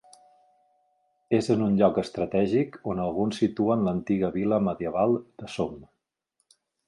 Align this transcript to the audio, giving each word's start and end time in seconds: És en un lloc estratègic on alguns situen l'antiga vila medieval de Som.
És 1.39 1.49
en 1.55 1.59
un 1.65 1.75
lloc 1.81 1.99
estratègic 2.03 2.79
on 2.93 3.03
alguns 3.05 3.39
situen 3.43 3.85
l'antiga 3.89 4.33
vila 4.39 4.61
medieval 4.69 5.17
de 5.43 5.51
Som. 5.57 5.77